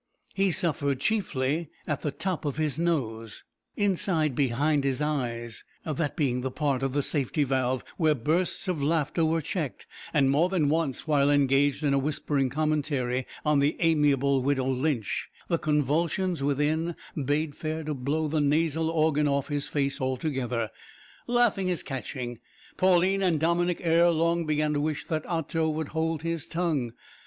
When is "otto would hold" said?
25.27-26.23